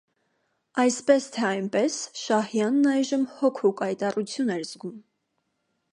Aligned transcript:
Այսպես, 0.83 1.27
թե 1.35 1.43
այնպես, 1.49 1.99
Շահյանն 2.21 2.89
այժմ 2.95 3.27
հոգու 3.43 3.73
կայտառություն 3.83 4.53
էր 4.57 4.65
զգում: 4.71 5.01